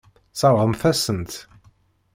[0.33, 1.33] Sseṛɣent-asen-t.